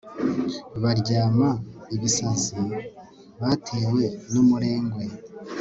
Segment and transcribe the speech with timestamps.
[0.81, 1.49] baryama
[1.95, 2.59] ibisazi
[3.41, 5.03] batewe n'umurengwe